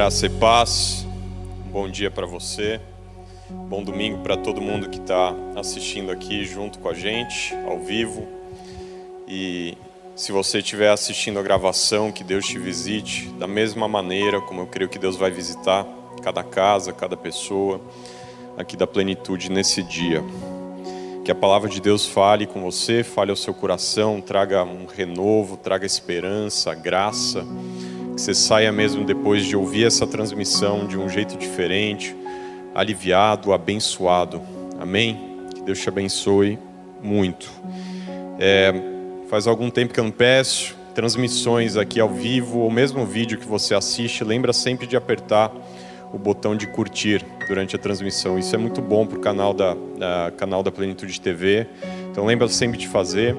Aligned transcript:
Graça 0.00 0.24
e 0.24 0.30
paz, 0.30 1.06
bom 1.70 1.86
dia 1.86 2.10
para 2.10 2.24
você, 2.24 2.80
bom 3.68 3.84
domingo 3.84 4.22
para 4.22 4.34
todo 4.34 4.58
mundo 4.58 4.88
que 4.88 4.98
está 4.98 5.34
assistindo 5.54 6.10
aqui 6.10 6.42
junto 6.46 6.78
com 6.78 6.88
a 6.88 6.94
gente, 6.94 7.54
ao 7.68 7.78
vivo. 7.80 8.26
E 9.28 9.76
se 10.16 10.32
você 10.32 10.60
estiver 10.60 10.90
assistindo 10.90 11.38
a 11.38 11.42
gravação, 11.42 12.10
que 12.10 12.24
Deus 12.24 12.46
te 12.46 12.58
visite 12.58 13.26
da 13.38 13.46
mesma 13.46 13.86
maneira 13.86 14.40
como 14.40 14.62
eu 14.62 14.66
creio 14.66 14.88
que 14.88 14.98
Deus 14.98 15.16
vai 15.16 15.30
visitar 15.30 15.86
cada 16.22 16.42
casa, 16.42 16.94
cada 16.94 17.14
pessoa 17.14 17.78
aqui 18.56 18.78
da 18.78 18.86
plenitude 18.86 19.50
nesse 19.50 19.82
dia. 19.82 20.24
Que 21.26 21.30
a 21.30 21.34
palavra 21.34 21.68
de 21.68 21.78
Deus 21.78 22.06
fale 22.06 22.46
com 22.46 22.62
você, 22.62 23.04
fale 23.04 23.30
ao 23.30 23.36
seu 23.36 23.52
coração, 23.52 24.18
traga 24.18 24.64
um 24.64 24.86
renovo, 24.86 25.58
traga 25.58 25.84
esperança, 25.84 26.74
graça 26.74 27.46
que 28.20 28.24
você 28.24 28.34
saia 28.34 28.70
mesmo 28.70 29.02
depois 29.02 29.46
de 29.46 29.56
ouvir 29.56 29.86
essa 29.86 30.06
transmissão 30.06 30.86
de 30.86 30.98
um 30.98 31.08
jeito 31.08 31.38
diferente, 31.38 32.14
aliviado, 32.74 33.50
abençoado. 33.50 34.42
Amém? 34.78 35.46
Que 35.54 35.62
Deus 35.62 35.80
te 35.80 35.88
abençoe 35.88 36.58
muito. 37.02 37.50
É, 38.38 38.74
faz 39.30 39.46
algum 39.46 39.70
tempo 39.70 39.94
que 39.94 40.00
eu 40.00 40.04
não 40.04 40.10
peço 40.10 40.76
transmissões 40.94 41.78
aqui 41.78 41.98
ao 41.98 42.10
vivo, 42.10 42.58
ou 42.58 42.70
mesmo 42.70 43.06
vídeo 43.06 43.38
que 43.38 43.46
você 43.46 43.74
assiste, 43.74 44.22
lembra 44.22 44.52
sempre 44.52 44.86
de 44.86 44.98
apertar 44.98 45.50
o 46.12 46.18
botão 46.18 46.54
de 46.54 46.66
curtir 46.66 47.24
durante 47.48 47.74
a 47.74 47.78
transmissão. 47.78 48.38
Isso 48.38 48.54
é 48.54 48.58
muito 48.58 48.82
bom 48.82 49.06
para 49.06 49.16
o 49.16 49.20
canal 49.20 49.54
da, 49.54 49.74
da, 49.96 50.30
canal 50.36 50.62
da 50.62 50.70
Plenitude 50.70 51.18
TV. 51.18 51.66
Então 52.10 52.26
lembra 52.26 52.48
sempre 52.48 52.76
de 52.76 52.86
fazer. 52.86 53.34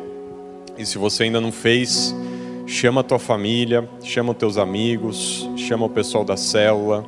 E 0.76 0.84
se 0.88 0.98
você 0.98 1.26
ainda 1.26 1.40
não 1.40 1.52
fez, 1.52 2.16
chama 2.72 3.02
a 3.02 3.04
tua 3.04 3.20
família, 3.20 3.88
chama 4.02 4.32
os 4.32 4.38
teus 4.38 4.58
amigos, 4.58 5.48
chama 5.58 5.86
o 5.86 5.90
pessoal 5.90 6.24
da 6.24 6.38
célula, 6.38 7.06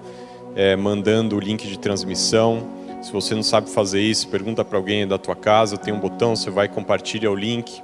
é, 0.58 0.76
mandando 0.76 1.38
o 1.38 1.40
link 1.40 1.66
de 1.66 1.80
transmissão. 1.80 2.68
Se 3.02 3.14
você 3.14 3.34
não 3.34 3.42
sabe 3.42 3.70
fazer 3.70 4.02
isso, 4.02 4.28
pergunta 4.28 4.66
para 4.66 4.78
alguém 4.78 5.08
da 5.08 5.18
tua 5.18 5.38
casa, 5.38 5.78
tem 5.78 5.94
um 5.94 6.00
botão, 6.00 6.36
você 6.36 6.50
vai 6.50 6.68
compartilhar 6.68 7.32
o 7.32 7.36
link 7.36 7.82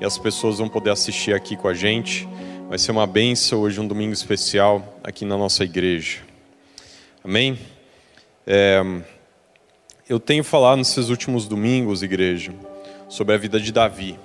e 0.00 0.04
as 0.04 0.18
pessoas 0.18 0.58
vão 0.58 0.68
poder 0.68 0.90
assistir 0.90 1.32
aqui 1.32 1.56
com 1.56 1.68
a 1.68 1.74
gente. 1.74 2.28
Vai 2.68 2.78
ser 2.78 2.90
uma 2.90 3.06
benção 3.06 3.60
hoje, 3.60 3.80
um 3.80 3.86
domingo 3.86 4.12
especial 4.12 4.98
aqui 5.02 5.24
na 5.24 5.36
nossa 5.38 5.62
igreja. 5.62 6.18
Amém? 7.22 7.56
É, 8.44 8.82
eu 10.08 10.18
tenho 10.18 10.42
falado 10.42 10.78
nesses 10.78 11.10
últimos 11.10 11.46
domingos, 11.46 12.02
igreja, 12.02 12.52
sobre 13.08 13.36
a 13.36 13.38
vida 13.38 13.60
de 13.60 13.70
Davi. 13.70 14.18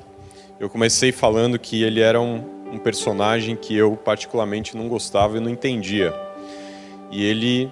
Eu 0.60 0.70
comecei 0.72 1.12
falando 1.12 1.60
que 1.60 1.84
ele 1.84 2.00
era 2.00 2.20
um, 2.20 2.55
um 2.72 2.78
personagem 2.78 3.56
que 3.56 3.76
eu 3.76 3.96
particularmente 3.96 4.76
não 4.76 4.88
gostava 4.88 5.38
e 5.38 5.40
não 5.40 5.50
entendia. 5.50 6.14
E 7.12 7.24
ele 7.24 7.72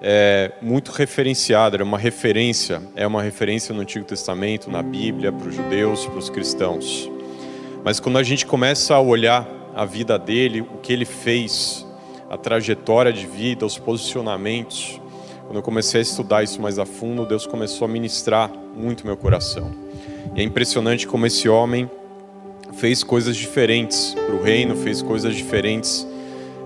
é 0.00 0.52
muito 0.60 0.92
referenciado, 0.92 1.76
era 1.76 1.84
uma 1.84 1.98
referência, 1.98 2.82
é 2.94 3.06
uma 3.06 3.22
referência 3.22 3.74
no 3.74 3.80
Antigo 3.80 4.04
Testamento, 4.04 4.70
na 4.70 4.82
Bíblia, 4.82 5.32
para 5.32 5.48
os 5.48 5.54
judeus, 5.54 6.04
para 6.06 6.18
os 6.18 6.28
cristãos. 6.28 7.10
Mas 7.82 8.00
quando 8.00 8.18
a 8.18 8.22
gente 8.22 8.46
começa 8.46 8.94
a 8.94 9.00
olhar 9.00 9.48
a 9.74 9.84
vida 9.84 10.18
dele, 10.18 10.60
o 10.60 10.78
que 10.78 10.92
ele 10.92 11.04
fez, 11.04 11.86
a 12.30 12.36
trajetória 12.36 13.12
de 13.12 13.26
vida, 13.26 13.66
os 13.66 13.78
posicionamentos, 13.78 15.00
quando 15.44 15.56
eu 15.56 15.62
comecei 15.62 16.00
a 16.00 16.02
estudar 16.02 16.42
isso 16.42 16.60
mais 16.60 16.78
a 16.78 16.86
fundo, 16.86 17.26
Deus 17.26 17.46
começou 17.46 17.86
a 17.86 17.88
ministrar 17.88 18.50
muito 18.76 19.06
meu 19.06 19.16
coração. 19.16 19.70
E 20.34 20.40
é 20.40 20.44
impressionante 20.44 21.06
como 21.06 21.26
esse 21.26 21.48
homem 21.48 21.90
fez 22.84 23.02
coisas 23.02 23.34
diferentes 23.34 24.14
para 24.26 24.34
o 24.34 24.42
reino, 24.42 24.76
fez 24.76 25.00
coisas 25.00 25.34
diferentes 25.34 26.06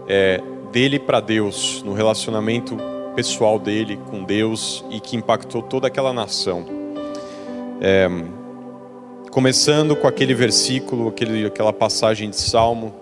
é, 0.08 0.42
dele 0.72 0.98
para 0.98 1.20
Deus, 1.20 1.80
no 1.84 1.92
relacionamento 1.92 2.76
pessoal 3.14 3.56
dele 3.56 3.96
com 4.10 4.24
Deus 4.24 4.84
e 4.90 4.98
que 4.98 5.16
impactou 5.16 5.62
toda 5.62 5.86
aquela 5.86 6.12
nação. 6.12 6.66
É, 7.80 8.08
começando 9.30 9.94
com 9.94 10.08
aquele 10.08 10.34
versículo, 10.34 11.06
aquele, 11.06 11.46
aquela 11.46 11.72
passagem 11.72 12.30
de 12.30 12.36
Salmo, 12.36 12.96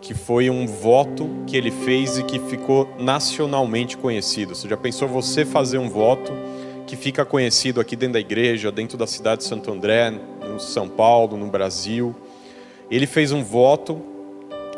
que 0.00 0.14
foi 0.14 0.48
um 0.48 0.66
voto 0.66 1.28
que 1.46 1.58
ele 1.58 1.70
fez 1.70 2.16
e 2.16 2.22
que 2.22 2.38
ficou 2.38 2.88
nacionalmente 2.98 3.94
conhecido. 3.98 4.54
Você 4.54 4.66
já 4.66 4.76
pensou 4.78 5.06
você 5.06 5.44
fazer 5.44 5.76
um 5.76 5.90
voto 5.90 6.32
que 6.86 6.96
fica 6.96 7.26
conhecido 7.26 7.78
aqui 7.78 7.94
dentro 7.94 8.14
da 8.14 8.20
igreja, 8.20 8.72
dentro 8.72 8.96
da 8.96 9.06
cidade 9.06 9.42
de 9.42 9.48
Santo 9.48 9.70
André, 9.70 10.18
no 10.48 10.58
São 10.58 10.88
Paulo, 10.88 11.36
no 11.36 11.48
Brasil? 11.48 12.16
Ele 12.94 13.08
fez 13.08 13.32
um 13.32 13.42
voto 13.42 14.00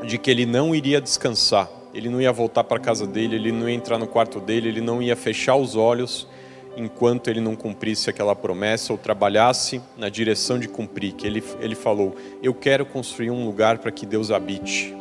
de 0.03 0.17
que 0.17 0.31
ele 0.31 0.47
não 0.47 0.75
iria 0.75 1.03
descansar, 1.03 1.69
ele 1.93 2.09
não 2.09 2.19
ia 2.19 2.33
voltar 2.33 2.65
para 2.65 2.79
a 2.79 2.81
casa 2.81 3.07
dele, 3.07 3.37
ele 3.37 3.53
não 3.53 3.69
ia 3.69 3.75
entrar 3.75 3.99
no 3.99 4.07
quarto 4.07 4.41
dele, 4.41 4.69
ele 4.69 4.81
não 4.81 5.03
ia 5.03 5.15
fechar 5.15 5.57
os 5.57 5.77
olhos 5.77 6.27
enquanto 6.79 7.29
ele 7.29 7.41
não 7.41 7.55
cumprisse 7.55 8.09
aquela 8.09 8.35
promessa 8.35 8.93
ou 8.93 8.99
trabalhasse 8.99 9.83
na 9.99 10.09
direção 10.09 10.59
de 10.59 10.67
cumprir. 10.67 11.13
Que 11.13 11.27
ele, 11.27 11.45
ele 11.61 11.75
falou: 11.75 12.17
Eu 12.43 12.55
quero 12.55 12.87
construir 12.87 13.31
um 13.31 13.45
lugar 13.45 13.79
para 13.79 13.91
que 13.91 14.07
Deus 14.07 14.31
habite. 14.31 14.95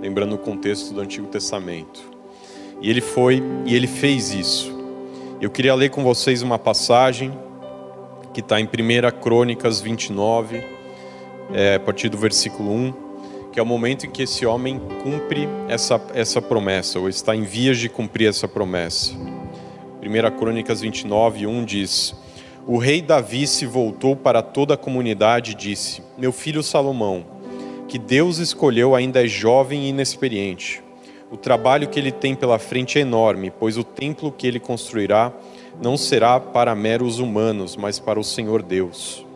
Lembrando 0.00 0.34
o 0.34 0.38
contexto 0.38 0.92
do 0.92 1.00
Antigo 1.00 1.28
Testamento. 1.28 2.02
E 2.80 2.90
ele 2.90 3.00
foi 3.00 3.40
e 3.66 3.74
ele 3.74 3.86
fez 3.86 4.32
isso. 4.32 4.76
Eu 5.40 5.50
queria 5.50 5.76
ler 5.76 5.90
com 5.90 6.02
vocês 6.02 6.42
uma 6.42 6.58
passagem 6.58 7.32
que 8.34 8.40
está 8.40 8.60
em 8.60 8.64
1 8.64 9.20
Crônicas 9.20 9.80
29 9.80 10.77
é, 11.52 11.76
a 11.76 11.80
partir 11.80 12.08
do 12.08 12.18
versículo 12.18 12.70
1, 12.70 12.94
que 13.52 13.58
é 13.58 13.62
o 13.62 13.66
momento 13.66 14.06
em 14.06 14.10
que 14.10 14.22
esse 14.22 14.44
homem 14.44 14.80
cumpre 15.02 15.48
essa, 15.68 16.00
essa 16.14 16.40
promessa, 16.42 16.98
ou 16.98 17.08
está 17.08 17.34
em 17.34 17.42
vias 17.42 17.78
de 17.78 17.88
cumprir 17.88 18.28
essa 18.28 18.46
promessa. 18.46 19.14
1 20.02 20.38
Crônicas 20.38 20.80
29, 20.80 21.46
1 21.46 21.64
diz: 21.64 22.14
O 22.66 22.78
rei 22.78 23.02
Davi 23.02 23.46
se 23.46 23.66
voltou 23.66 24.14
para 24.14 24.42
toda 24.42 24.74
a 24.74 24.76
comunidade 24.76 25.52
e 25.52 25.54
disse: 25.54 26.02
Meu 26.16 26.32
filho 26.32 26.62
Salomão, 26.62 27.24
que 27.88 27.98
Deus 27.98 28.38
escolheu 28.38 28.94
ainda 28.94 29.24
é 29.24 29.26
jovem 29.26 29.86
e 29.86 29.88
inexperiente. 29.88 30.82
O 31.30 31.36
trabalho 31.36 31.88
que 31.88 31.98
ele 31.98 32.12
tem 32.12 32.34
pela 32.34 32.58
frente 32.58 32.98
é 32.98 33.02
enorme, 33.02 33.50
pois 33.50 33.76
o 33.76 33.84
templo 33.84 34.32
que 34.32 34.46
ele 34.46 34.58
construirá 34.58 35.32
não 35.82 35.96
será 35.96 36.40
para 36.40 36.74
meros 36.74 37.18
humanos, 37.18 37.76
mas 37.76 37.98
para 37.98 38.18
o 38.18 38.24
Senhor 38.24 38.62
Deus 38.62 39.27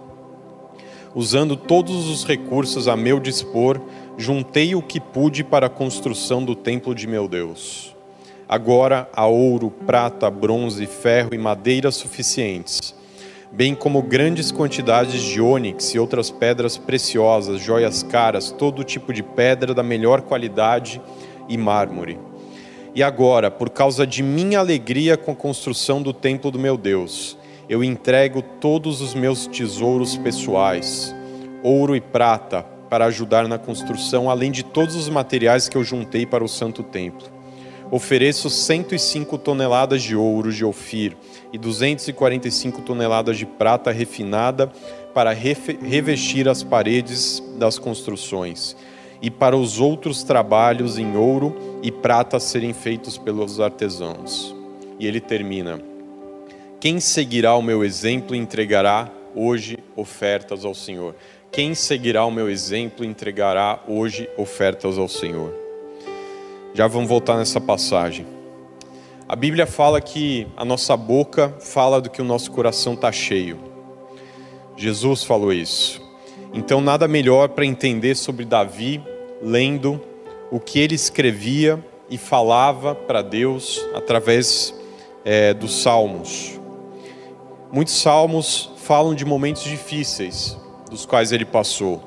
usando 1.14 1.56
todos 1.56 2.08
os 2.08 2.24
recursos 2.24 2.88
a 2.88 2.96
meu 2.96 3.20
dispor, 3.20 3.80
juntei 4.16 4.74
o 4.74 4.82
que 4.82 5.00
pude 5.00 5.44
para 5.44 5.66
a 5.66 5.70
construção 5.70 6.44
do 6.44 6.54
templo 6.54 6.94
de 6.94 7.06
meu 7.06 7.28
Deus. 7.28 7.94
Agora 8.48 9.08
há 9.14 9.26
ouro, 9.26 9.70
prata, 9.70 10.30
bronze, 10.30 10.86
ferro 10.86 11.30
e 11.32 11.38
madeira 11.38 11.90
suficientes, 11.90 12.94
bem 13.50 13.74
como 13.74 14.02
grandes 14.02 14.50
quantidades 14.50 15.22
de 15.22 15.40
ônix 15.40 15.94
e 15.94 15.98
outras 15.98 16.30
pedras 16.30 16.76
preciosas, 16.76 17.60
joias 17.60 18.02
caras, 18.02 18.50
todo 18.50 18.84
tipo 18.84 19.12
de 19.12 19.22
pedra 19.22 19.74
da 19.74 19.82
melhor 19.82 20.22
qualidade 20.22 21.00
e 21.48 21.56
mármore. 21.56 22.18
E 22.94 23.02
agora, 23.02 23.50
por 23.50 23.70
causa 23.70 24.06
de 24.06 24.22
minha 24.22 24.58
alegria 24.58 25.16
com 25.16 25.32
a 25.32 25.36
construção 25.36 26.02
do 26.02 26.12
templo 26.12 26.50
do 26.50 26.58
meu 26.58 26.76
Deus, 26.76 27.38
eu 27.68 27.82
entrego 27.82 28.42
todos 28.42 29.00
os 29.00 29.14
meus 29.14 29.46
tesouros 29.46 30.16
pessoais, 30.16 31.14
ouro 31.62 31.94
e 31.96 32.00
prata, 32.00 32.62
para 32.90 33.06
ajudar 33.06 33.48
na 33.48 33.56
construção, 33.56 34.28
além 34.28 34.50
de 34.50 34.62
todos 34.62 34.96
os 34.96 35.08
materiais 35.08 35.66
que 35.68 35.76
eu 35.78 35.82
juntei 35.82 36.26
para 36.26 36.44
o 36.44 36.48
santo 36.48 36.82
templo. 36.82 37.26
Ofereço 37.90 38.50
105 38.50 39.38
toneladas 39.38 40.02
de 40.02 40.16
ouro 40.16 40.52
de 40.52 40.64
Ofir 40.64 41.16
e 41.52 41.58
245 41.58 42.82
toneladas 42.82 43.38
de 43.38 43.46
prata 43.46 43.90
refinada 43.90 44.70
para 45.14 45.32
revestir 45.32 46.48
as 46.48 46.62
paredes 46.62 47.42
das 47.58 47.78
construções 47.78 48.76
e 49.22 49.30
para 49.30 49.56
os 49.56 49.78
outros 49.78 50.22
trabalhos 50.22 50.98
em 50.98 51.16
ouro 51.16 51.80
e 51.82 51.92
prata 51.92 52.40
serem 52.40 52.72
feitos 52.72 53.16
pelos 53.16 53.60
artesãos. 53.60 54.54
E 54.98 55.06
ele 55.06 55.20
termina: 55.20 55.80
quem 56.82 56.98
seguirá 56.98 57.54
o 57.54 57.62
meu 57.62 57.84
exemplo 57.84 58.34
entregará 58.34 59.08
hoje 59.36 59.78
ofertas 59.94 60.64
ao 60.64 60.74
Senhor? 60.74 61.14
Quem 61.52 61.76
seguirá 61.76 62.24
o 62.24 62.30
meu 62.32 62.50
exemplo 62.50 63.04
entregará 63.04 63.78
hoje 63.86 64.28
ofertas 64.36 64.98
ao 64.98 65.06
Senhor? 65.06 65.54
Já 66.74 66.88
vamos 66.88 67.08
voltar 67.08 67.36
nessa 67.36 67.60
passagem. 67.60 68.26
A 69.28 69.36
Bíblia 69.36 69.64
fala 69.64 70.00
que 70.00 70.48
a 70.56 70.64
nossa 70.64 70.96
boca 70.96 71.54
fala 71.60 72.00
do 72.00 72.10
que 72.10 72.20
o 72.20 72.24
nosso 72.24 72.50
coração 72.50 72.94
está 72.94 73.12
cheio. 73.12 73.60
Jesus 74.76 75.22
falou 75.22 75.52
isso. 75.52 76.02
Então, 76.52 76.80
nada 76.80 77.06
melhor 77.06 77.50
para 77.50 77.64
entender 77.64 78.16
sobre 78.16 78.44
Davi 78.44 79.00
lendo 79.40 80.00
o 80.50 80.58
que 80.58 80.80
ele 80.80 80.96
escrevia 80.96 81.78
e 82.10 82.18
falava 82.18 82.92
para 82.92 83.22
Deus 83.22 83.80
através 83.94 84.74
é, 85.24 85.54
dos 85.54 85.80
salmos. 85.80 86.60
Muitos 87.74 88.02
salmos 88.02 88.70
falam 88.76 89.14
de 89.14 89.24
momentos 89.24 89.62
difíceis 89.62 90.58
dos 90.90 91.06
quais 91.06 91.32
ele 91.32 91.46
passou. 91.46 92.02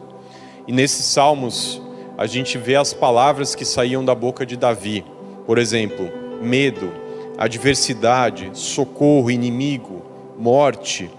E 0.68 0.72
nesses 0.72 1.08
salmos 1.08 1.82
a 2.16 2.28
gente 2.28 2.56
vê 2.56 2.76
as 2.76 2.94
palavras 2.94 3.56
que 3.56 3.66
saíam 3.66 4.06
da 4.06 4.14
boca 4.14 4.46
de 4.46 4.56
Davi. 4.56 5.04
Por 5.44 5.58
exemplo, 5.58 6.08
medo, 6.40 6.94
adversidade, 7.36 8.52
socorro, 8.54 9.32
inimigo, 9.32 10.04
morte, 10.38 11.10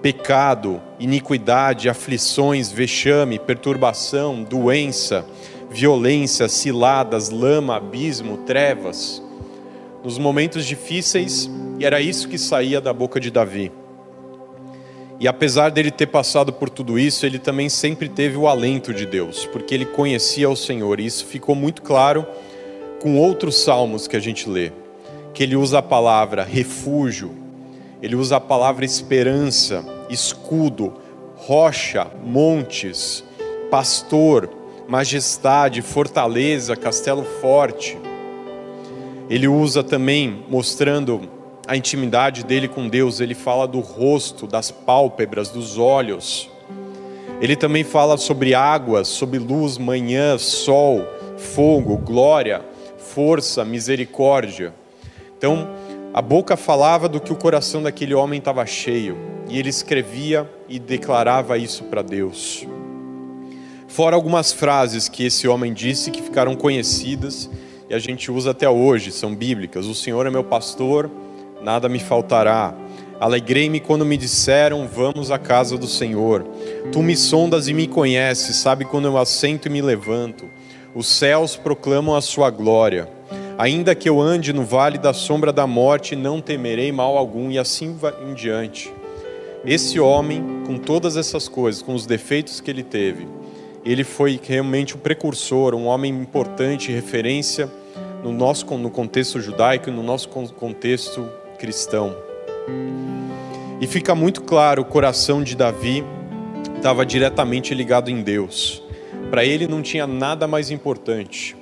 pecado, 0.00 0.80
iniquidade, 0.98 1.86
aflições, 1.86 2.72
vexame, 2.72 3.38
perturbação, 3.38 4.42
doença, 4.42 5.26
violência, 5.70 6.48
ciladas, 6.48 7.28
lama, 7.28 7.76
abismo, 7.76 8.38
trevas. 8.38 9.22
Nos 10.02 10.16
momentos 10.16 10.64
difíceis, 10.64 11.50
e 11.78 11.84
era 11.84 12.00
isso 12.00 12.30
que 12.30 12.38
saía 12.38 12.80
da 12.80 12.94
boca 12.94 13.20
de 13.20 13.30
Davi. 13.30 13.70
E 15.20 15.28
apesar 15.28 15.70
dele 15.70 15.90
ter 15.90 16.06
passado 16.06 16.50
por 16.50 16.70
tudo 16.70 16.98
isso, 16.98 17.26
ele 17.26 17.38
também 17.38 17.68
sempre 17.68 18.08
teve 18.08 18.38
o 18.38 18.48
alento 18.48 18.94
de 18.94 19.04
Deus, 19.04 19.44
porque 19.44 19.74
ele 19.74 19.84
conhecia 19.84 20.48
o 20.48 20.56
Senhor. 20.56 20.98
E 20.98 21.04
isso 21.04 21.26
ficou 21.26 21.54
muito 21.54 21.82
claro 21.82 22.26
com 23.02 23.18
outros 23.18 23.62
salmos 23.62 24.08
que 24.08 24.16
a 24.16 24.20
gente 24.20 24.48
lê, 24.48 24.72
que 25.34 25.42
ele 25.42 25.56
usa 25.56 25.80
a 25.80 25.82
palavra 25.82 26.42
refúgio, 26.42 27.32
ele 28.00 28.16
usa 28.16 28.36
a 28.36 28.40
palavra 28.40 28.82
esperança, 28.82 29.84
escudo, 30.08 30.94
rocha, 31.36 32.06
montes, 32.24 33.22
pastor, 33.70 34.48
majestade, 34.88 35.82
fortaleza, 35.82 36.74
castelo 36.74 37.24
forte. 37.42 37.98
Ele 39.28 39.46
usa 39.46 39.84
também, 39.84 40.44
mostrando 40.48 41.39
a 41.70 41.76
intimidade 41.76 42.42
dele 42.42 42.66
com 42.66 42.88
Deus, 42.88 43.20
ele 43.20 43.32
fala 43.32 43.64
do 43.64 43.78
rosto, 43.78 44.44
das 44.44 44.72
pálpebras, 44.72 45.50
dos 45.50 45.78
olhos. 45.78 46.50
Ele 47.40 47.54
também 47.54 47.84
fala 47.84 48.16
sobre 48.16 48.56
águas, 48.56 49.06
sobre 49.06 49.38
luz, 49.38 49.78
manhã, 49.78 50.36
sol, 50.36 51.06
fogo, 51.38 51.96
glória, 51.96 52.60
força, 52.98 53.64
misericórdia. 53.64 54.74
Então, 55.38 55.70
a 56.12 56.20
boca 56.20 56.56
falava 56.56 57.08
do 57.08 57.20
que 57.20 57.32
o 57.32 57.36
coração 57.36 57.80
daquele 57.80 58.14
homem 58.14 58.40
estava 58.40 58.66
cheio, 58.66 59.16
e 59.48 59.56
ele 59.56 59.68
escrevia 59.68 60.50
e 60.68 60.76
declarava 60.76 61.56
isso 61.56 61.84
para 61.84 62.02
Deus. 62.02 62.66
Fora 63.86 64.16
algumas 64.16 64.52
frases 64.52 65.08
que 65.08 65.24
esse 65.24 65.46
homem 65.46 65.72
disse 65.72 66.10
que 66.10 66.20
ficaram 66.20 66.56
conhecidas 66.56 67.48
e 67.88 67.94
a 67.94 67.98
gente 68.00 68.30
usa 68.30 68.52
até 68.52 68.70
hoje, 68.70 69.10
são 69.10 69.34
bíblicas. 69.34 69.86
O 69.86 69.94
Senhor 69.96 70.24
é 70.24 70.30
meu 70.30 70.44
pastor, 70.44 71.10
nada 71.62 71.88
me 71.88 71.98
faltará. 71.98 72.74
Alegrei-me 73.18 73.80
quando 73.80 74.04
me 74.04 74.16
disseram: 74.16 74.88
Vamos 74.88 75.30
à 75.30 75.38
casa 75.38 75.76
do 75.76 75.86
Senhor. 75.86 76.44
Tu 76.90 77.02
me 77.02 77.16
sondas 77.16 77.68
e 77.68 77.74
me 77.74 77.86
conheces, 77.86 78.56
sabe 78.56 78.84
quando 78.84 79.06
eu 79.06 79.18
assento 79.18 79.66
e 79.66 79.70
me 79.70 79.82
levanto. 79.82 80.46
Os 80.94 81.06
céus 81.06 81.56
proclamam 81.56 82.16
a 82.16 82.20
sua 82.20 82.50
glória. 82.50 83.08
Ainda 83.58 83.94
que 83.94 84.08
eu 84.08 84.20
ande 84.20 84.52
no 84.52 84.64
vale 84.64 84.96
da 84.96 85.12
sombra 85.12 85.52
da 85.52 85.66
morte, 85.66 86.16
não 86.16 86.40
temerei 86.40 86.90
mal 86.90 87.18
algum, 87.18 87.50
e 87.50 87.58
assim 87.58 87.94
em 88.26 88.32
diante. 88.32 88.92
Esse 89.64 90.00
homem, 90.00 90.62
com 90.66 90.78
todas 90.78 91.18
essas 91.18 91.46
coisas, 91.46 91.82
com 91.82 91.94
os 91.94 92.06
defeitos 92.06 92.60
que 92.60 92.70
ele 92.70 92.82
teve, 92.82 93.28
ele 93.84 94.02
foi 94.02 94.40
realmente 94.42 94.96
um 94.96 94.98
precursor, 94.98 95.74
um 95.74 95.86
homem 95.86 96.10
importante, 96.10 96.90
referência 96.90 97.70
no 98.22 98.32
nosso 98.32 98.66
no 98.76 98.90
contexto 98.90 99.40
judaico 99.40 99.90
no 99.90 100.02
nosso 100.02 100.28
contexto 100.28 101.26
cristão. 101.60 102.16
E 103.80 103.86
fica 103.86 104.14
muito 104.14 104.42
claro, 104.42 104.80
o 104.80 104.84
coração 104.84 105.42
de 105.42 105.54
Davi 105.54 106.02
estava 106.76 107.04
diretamente 107.04 107.74
ligado 107.74 108.10
em 108.10 108.22
Deus. 108.22 108.82
Para 109.30 109.44
ele 109.44 109.68
não 109.68 109.82
tinha 109.82 110.06
nada 110.06 110.46
mais 110.46 110.70
importante. 110.70 111.54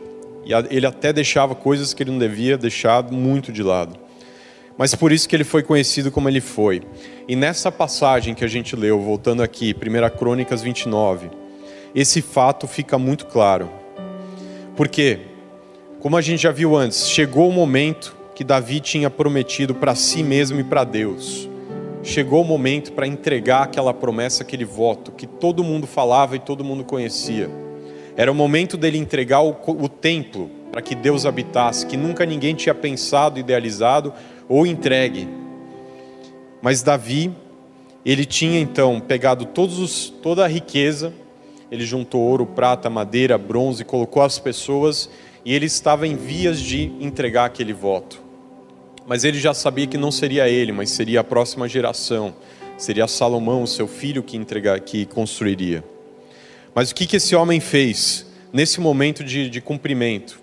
E 0.45 0.53
ele 0.71 0.87
até 0.87 1.13
deixava 1.13 1.55
coisas 1.55 1.93
que 1.93 2.03
ele 2.03 2.13
não 2.13 2.19
devia 2.19 2.57
deixar 2.57 3.03
muito 3.11 3.53
de 3.53 3.63
lado. 3.63 3.99
Mas 4.79 4.95
por 4.95 5.11
isso 5.11 5.29
que 5.29 5.35
ele 5.35 5.45
foi 5.45 5.65
conhecido 5.65 6.13
como 6.13 6.29
ele 6.29 6.41
foi. 6.41 6.83
E 7.27 7.35
nessa 7.35 7.71
passagem 7.71 8.35
que 8.35 8.45
a 8.45 8.49
gente 8.49 8.77
leu, 8.77 9.01
voltando 9.01 9.43
aqui, 9.43 9.75
1 9.75 10.17
Crônicas 10.17 10.63
29, 10.63 11.29
esse 11.93 12.23
fato 12.23 12.69
fica 12.69 12.97
muito 12.97 13.27
claro. 13.27 13.69
Porque, 14.77 15.19
como 15.99 16.17
a 16.17 16.21
gente 16.21 16.43
já 16.43 16.53
viu 16.53 16.77
antes, 16.77 17.09
chegou 17.09 17.49
o 17.49 17.53
momento 17.53 18.17
que 18.39 18.45
Davi 18.45 18.79
tinha 18.79 19.11
prometido 19.11 19.75
para 19.75 19.97
si 19.97 20.23
mesmo 20.23 20.61
e 20.61 20.65
para 20.65 20.85
Deus. 20.85 21.51
Chegou 22.05 22.43
o 22.43 22.47
momento 22.47 22.93
para 22.93 23.05
entregar 23.05 23.65
aquela 23.65 23.93
promessa, 23.93 24.45
aquele 24.45 24.65
voto 24.65 25.11
que 25.11 25.27
todo 25.27 25.65
mundo 25.65 25.89
falava 25.89 26.37
e 26.37 26.39
todo 26.39 26.63
mundo 26.63 26.85
conhecia 26.85 27.51
era 28.19 28.33
o 28.33 28.35
momento 28.35 28.77
dele 28.77 28.99
entregar 28.99 29.43
o, 29.43 29.57
o 29.65 29.89
templo 29.89 30.51
para 30.73 30.83
que 30.83 30.97
Deus 30.97 31.25
habitasse, 31.25 31.87
que 31.87 31.97
nunca 31.97 32.27
ninguém 32.27 32.53
tinha 32.53 32.75
pensado, 32.75 33.39
idealizado 33.39 34.13
ou 34.49 34.67
entregue. 34.67 35.29
Mas 36.61 36.83
Davi, 36.83 37.31
ele 38.05 38.25
tinha 38.25 38.59
então 38.59 38.99
pegado 38.99 39.49
os, 39.57 40.11
toda 40.21 40.45
a 40.45 40.49
riqueza, 40.49 41.13
ele 41.71 41.87
juntou 41.87 42.21
ouro, 42.21 42.45
prata, 42.45 42.91
madeira, 42.91 43.39
bronze, 43.39 43.85
colocou 43.85 44.21
as 44.21 44.37
pessoas 44.37 45.09
e 45.45 45.55
ele 45.55 45.67
estava 45.67 46.05
em 46.05 46.17
vias 46.17 46.59
de 46.59 46.93
entregar 46.99 47.45
aquele 47.45 47.73
voto. 47.73 48.28
Mas 49.09 49.25
ele 49.25 49.41
já 49.41 49.55
sabia 49.55 49.87
que 49.87 49.97
não 49.97 50.13
seria 50.13 50.51
ele, 50.51 50.71
mas 50.71 50.91
seria 50.91 51.21
a 51.21 51.25
próxima 51.25 51.67
geração, 51.67 52.35
seria 52.77 53.09
Salomão, 53.09 53.67
seu 53.67 53.89
filho, 53.89 54.23
que 54.23 54.37
entregar, 54.37 54.79
que 54.81 55.07
construiria. 55.07 55.83
Mas 56.75 56.91
o 56.91 56.95
que, 56.95 57.07
que 57.07 57.17
esse 57.17 57.35
homem 57.35 57.59
fez 57.59 58.27
nesse 58.53 58.83
momento 58.83 59.25
de, 59.25 59.49
de 59.49 59.63
cumprimento? 59.63 60.39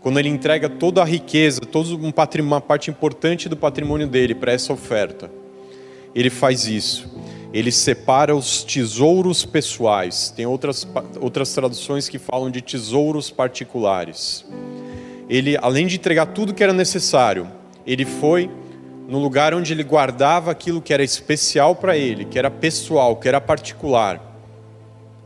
Quando 0.00 0.18
ele 0.18 0.28
entrega 0.28 0.68
toda 0.68 1.00
a 1.00 1.04
riqueza, 1.04 1.62
toda 1.62 1.94
uma 1.94 2.60
parte 2.60 2.90
importante 2.90 3.48
do 3.48 3.56
patrimônio 3.56 4.06
dele 4.06 4.34
para 4.34 4.52
essa 4.52 4.70
oferta, 4.70 5.30
ele 6.14 6.28
faz 6.28 6.66
isso. 6.66 7.08
Ele 7.54 7.72
separa 7.72 8.36
os 8.36 8.62
tesouros 8.62 9.46
pessoais. 9.46 10.30
Tem 10.30 10.44
outras, 10.44 10.86
outras 11.20 11.52
traduções 11.54 12.08
que 12.08 12.18
falam 12.18 12.50
de 12.50 12.60
tesouros 12.60 13.30
particulares. 13.30 14.44
Ele, 15.28 15.56
além 15.60 15.86
de 15.86 15.96
entregar 15.96 16.26
tudo 16.26 16.54
que 16.54 16.62
era 16.62 16.72
necessário, 16.72 17.59
ele 17.86 18.04
foi 18.04 18.50
no 19.08 19.18
lugar 19.18 19.54
onde 19.54 19.72
ele 19.72 19.82
guardava 19.82 20.50
aquilo 20.50 20.80
que 20.80 20.94
era 20.94 21.02
especial 21.02 21.74
para 21.74 21.96
ele, 21.96 22.24
que 22.24 22.38
era 22.38 22.50
pessoal, 22.50 23.16
que 23.16 23.28
era 23.28 23.40
particular 23.40 24.30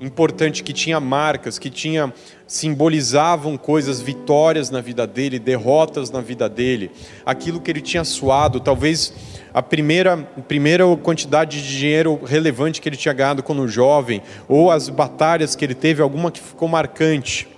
importante 0.01 0.63
que 0.63 0.73
tinha 0.73 1.01
marcas, 1.01 1.59
que 1.59 1.71
tinha 1.71 2.13
simbolizavam 2.47 3.57
coisas, 3.57 4.01
vitórias 4.01 4.71
na 4.71 4.81
vida 4.81 5.07
dele, 5.07 5.39
derrotas 5.39 6.11
na 6.11 6.21
vida 6.21 6.49
dele, 6.49 6.91
aquilo 7.25 7.61
que 7.61 7.71
ele 7.71 7.81
tinha 7.81 8.05
suado, 8.05 8.61
talvez 8.61 9.13
a 9.53 9.63
primeira, 9.63 10.17
primeira 10.47 10.85
quantidade 10.97 11.63
de 11.63 11.79
dinheiro 11.79 12.21
relevante 12.25 12.81
que 12.81 12.89
ele 12.89 12.97
tinha 12.97 13.15
ganhado 13.15 13.43
quando 13.43 13.67
jovem, 13.67 14.23
ou 14.49 14.71
as 14.71 14.89
batalhas 14.89 15.57
que 15.57 15.65
ele 15.65 15.75
teve, 15.75 16.03
alguma 16.03 16.31
que 16.31 16.41
ficou 16.41 16.69
marcante. 16.69 17.49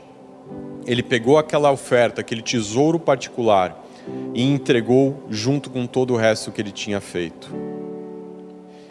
Ele 0.86 1.02
pegou 1.02 1.36
aquela 1.36 1.70
oferta, 1.72 2.20
aquele 2.20 2.42
tesouro 2.42 2.98
particular 2.98 3.85
e 4.34 4.42
entregou 4.42 5.24
junto 5.30 5.70
com 5.70 5.86
todo 5.86 6.14
o 6.14 6.16
resto 6.16 6.52
que 6.52 6.60
ele 6.60 6.72
tinha 6.72 7.00
feito. 7.00 7.52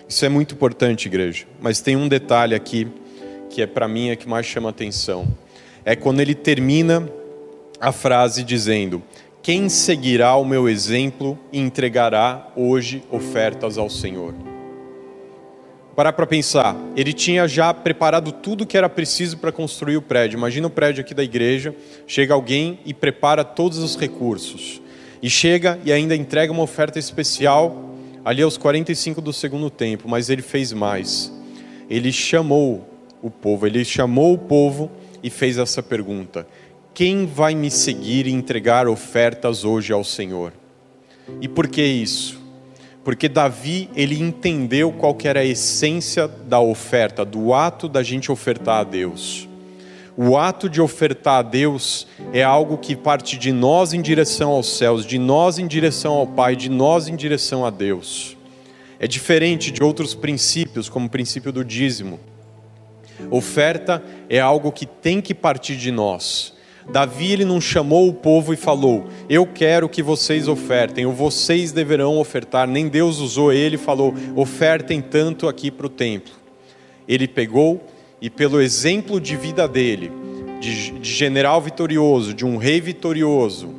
Isso 0.08 0.24
é 0.26 0.30
muito 0.30 0.56
importante, 0.56 1.08
igreja. 1.08 1.46
Mas 1.60 1.82
tem 1.82 1.96
um 1.96 2.08
detalhe 2.08 2.54
aqui 2.54 2.88
que 3.50 3.62
é 3.62 3.68
para 3.68 3.88
mim 3.88 4.10
é 4.10 4.16
que 4.16 4.28
mais 4.28 4.46
chama 4.46 4.70
atenção. 4.70 5.28
É 5.84 5.96
quando 5.96 6.20
ele 6.20 6.36
termina 6.36 7.10
a 7.80 7.92
frase 7.92 8.44
dizendo: 8.44 9.02
Quem 9.42 9.70
seguirá 9.70 10.36
o 10.36 10.46
meu 10.46 10.68
exemplo 10.68 11.38
e 11.52 11.60
entregará 11.60 12.52
hoje 12.56 13.04
ofertas 13.10 13.78
ao 13.78 13.90
Senhor? 13.90 14.34
Parar 15.96 16.12
para 16.12 16.28
pensar, 16.28 16.76
ele 16.94 17.14
tinha 17.14 17.48
já 17.48 17.74
preparado 17.74 18.34
tudo 18.34 18.66
que 18.66 18.78
era 18.78 18.90
preciso 18.90 19.38
para 19.38 19.52
construir 19.52 19.96
o 19.96 20.02
prédio. 20.02 20.38
Imagina 20.38 20.68
o 20.68 20.70
prédio 20.70 21.00
aqui 21.00 21.14
da 21.14 21.24
igreja, 21.24 21.74
chega 22.06 22.34
alguém 22.34 22.80
e 22.86 22.94
prepara 22.94 23.46
todos 23.46 23.78
os 23.78 23.96
recursos. 23.96 24.82
E 25.22 25.30
chega 25.30 25.80
e 25.84 25.92
ainda 25.92 26.16
entrega 26.16 26.52
uma 26.52 26.64
oferta 26.64 27.00
especial 27.00 27.94
ali 28.24 28.42
aos 28.42 28.58
45 28.58 29.22
do 29.22 29.32
segundo 29.32 29.70
tempo, 29.70 30.10
mas 30.10 30.30
ele 30.30 30.42
fez 30.42 30.74
mais. 30.74 31.32
Ele 31.90 32.12
chamou 32.12 32.90
o 33.22 33.30
povo, 33.30 33.68
ele 33.68 33.86
chamou 33.86 34.34
o 34.34 34.38
povo 34.38 34.92
e 35.22 35.30
fez 35.30 35.58
essa 35.58 35.82
pergunta: 35.84 36.48
Quem 36.94 37.26
vai 37.26 37.54
me 37.54 37.70
seguir 37.70 38.28
e 38.28 38.32
entregar 38.32 38.88
ofertas 38.88 39.64
hoje 39.64 39.94
ao 39.94 40.04
Senhor? 40.04 40.54
E 41.42 41.48
por 41.48 41.68
que 41.68 41.84
isso? 41.84 42.44
Porque 43.04 43.30
Davi, 43.30 43.88
ele 43.96 44.20
entendeu 44.20 44.92
qual 44.92 45.16
era 45.24 45.42
a 45.42 45.46
essência 45.46 46.28
da 46.28 46.60
oferta, 46.60 47.24
do 47.24 47.54
ato 47.54 47.88
da 47.88 48.02
gente 48.02 48.32
ofertar 48.32 48.80
a 48.80 48.84
Deus. 48.84 49.48
O 50.18 50.38
ato 50.38 50.70
de 50.70 50.82
ofertar 50.82 51.40
a 51.40 51.42
Deus 51.42 52.08
é 52.32 52.42
algo 52.42 52.78
que 52.78 52.96
parte 52.96 53.38
de 53.38 53.52
nós 53.52 53.92
em 53.92 54.02
direção 54.02 54.52
aos 54.52 54.78
céus, 54.78 55.06
de 55.06 55.20
nós 55.20 55.60
em 55.60 55.68
direção 55.68 56.14
ao 56.14 56.26
Pai, 56.26 56.56
de 56.56 56.70
nós 56.70 57.10
em 57.10 57.18
direção 57.18 57.66
a 57.66 57.70
Deus. 57.70 58.38
É 58.98 59.08
diferente 59.08 59.72
de 59.72 59.84
outros 59.84 60.16
princípios, 60.16 60.88
como 60.88 61.08
o 61.08 61.10
princípio 61.10 61.52
do 61.52 61.66
dízimo. 61.66 62.18
Oferta 63.30 64.02
é 64.30 64.40
algo 64.40 64.72
que 64.72 64.86
tem 64.86 65.20
que 65.20 65.34
partir 65.34 65.76
de 65.76 65.92
nós. 65.92 66.54
Davi 66.90 67.34
ele 67.34 67.44
não 67.44 67.60
chamou 67.60 68.08
o 68.08 68.14
povo 68.14 68.54
e 68.54 68.58
falou: 68.58 69.08
"Eu 69.30 69.46
quero 69.46 69.90
que 69.90 70.02
vocês 70.02 70.48
ofertem, 70.48 71.06
ou 71.06 71.12
vocês 71.12 71.74
deverão 71.74 72.18
ofertar". 72.20 72.68
Nem 72.70 72.88
Deus 72.88 73.20
usou 73.20 73.52
ele 73.52 73.76
e 73.76 73.80
falou: 73.80 74.14
"Ofertem 74.34 75.02
tanto 75.02 75.50
aqui 75.50 75.70
para 75.70 75.88
o 75.88 75.90
templo". 75.90 76.34
Ele 77.06 77.28
pegou 77.28 77.84
e 78.22 78.30
pelo 78.30 78.62
exemplo 78.62 79.20
de 79.20 79.36
vida 79.36 79.68
dele, 79.68 80.12
de, 80.60 80.92
de 80.92 81.12
general 81.12 81.62
vitorioso, 81.62 82.34
de 82.34 82.46
um 82.46 82.58
rei 82.58 82.80
vitorioso, 82.80 83.74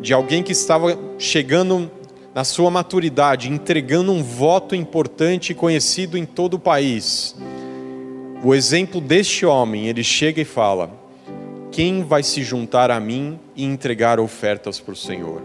de 0.00 0.12
alguém 0.12 0.42
que 0.42 0.52
estava 0.52 0.98
chegando 1.18 1.90
na 2.34 2.44
sua 2.44 2.70
maturidade, 2.70 3.50
entregando 3.50 4.12
um 4.12 4.22
voto 4.22 4.74
importante 4.74 5.50
e 5.50 5.54
conhecido 5.54 6.16
em 6.16 6.24
todo 6.24 6.54
o 6.54 6.58
país. 6.58 7.36
O 8.42 8.54
exemplo 8.54 9.00
deste 9.00 9.44
homem, 9.44 9.86
ele 9.86 10.02
chega 10.02 10.40
e 10.40 10.44
fala: 10.44 10.90
Quem 11.70 12.02
vai 12.02 12.22
se 12.22 12.42
juntar 12.42 12.90
a 12.90 12.98
mim 12.98 13.38
e 13.54 13.64
entregar 13.64 14.18
ofertas 14.18 14.80
para 14.80 14.92
o 14.92 14.96
Senhor? 14.96 15.42